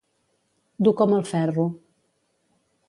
[0.87, 1.67] Dur com el ferro.